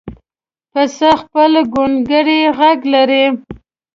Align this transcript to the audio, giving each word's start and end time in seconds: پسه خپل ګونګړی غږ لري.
پسه 0.71 1.09
خپل 1.21 1.51
ګونګړی 1.73 2.39
غږ 2.57 2.79
لري. 2.93 3.25